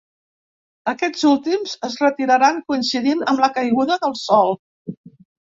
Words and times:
Aquests 0.91 1.25
últims 1.31 1.75
es 1.89 1.97
retiraran 2.05 2.57
coincidint 2.73 3.23
amb 3.35 3.45
la 3.45 3.51
caiguda 3.59 4.01
del 4.07 4.19
sol. 4.25 4.59